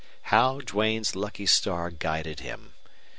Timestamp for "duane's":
0.61-1.15